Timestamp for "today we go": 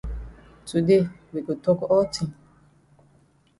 0.65-1.53